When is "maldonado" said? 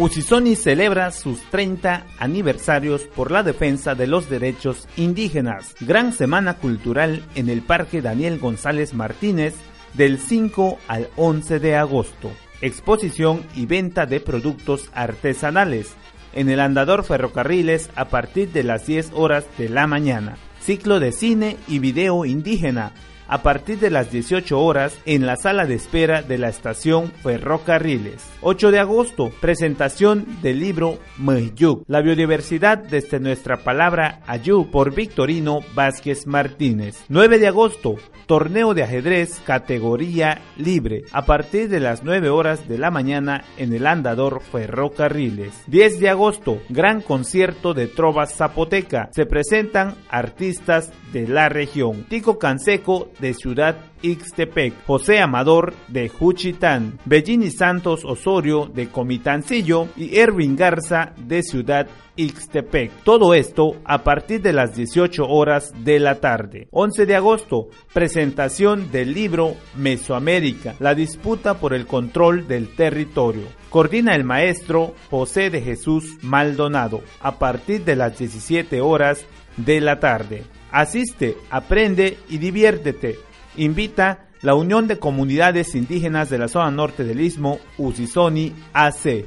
76.22-77.02